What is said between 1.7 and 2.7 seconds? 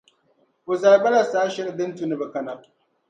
din tu ni bɛ kana.